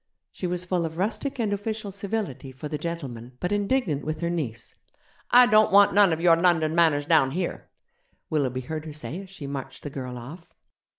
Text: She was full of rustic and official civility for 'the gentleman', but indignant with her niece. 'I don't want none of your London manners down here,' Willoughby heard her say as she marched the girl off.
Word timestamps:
She 0.31 0.47
was 0.47 0.63
full 0.65 0.83
of 0.83 0.97
rustic 0.97 1.37
and 1.37 1.53
official 1.53 1.91
civility 1.91 2.51
for 2.51 2.67
'the 2.67 2.79
gentleman', 2.79 3.37
but 3.39 3.51
indignant 3.51 4.03
with 4.03 4.21
her 4.21 4.31
niece. 4.31 4.73
'I 5.29 5.45
don't 5.45 5.71
want 5.71 5.93
none 5.93 6.11
of 6.11 6.19
your 6.19 6.35
London 6.37 6.73
manners 6.73 7.05
down 7.05 7.29
here,' 7.29 7.69
Willoughby 8.27 8.61
heard 8.61 8.85
her 8.85 8.93
say 8.93 9.21
as 9.21 9.29
she 9.29 9.45
marched 9.45 9.83
the 9.83 9.91
girl 9.91 10.17
off. 10.17 10.47